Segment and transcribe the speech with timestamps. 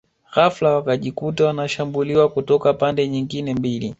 [0.35, 3.89] Ghafla wakajikuta wanashambuliwa kutoka pande nyingine mbili